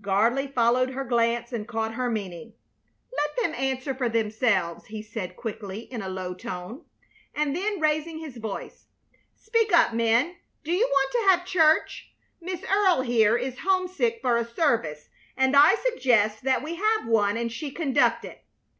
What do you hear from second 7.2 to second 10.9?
and then, raising his voice: "Speak up, men. Do you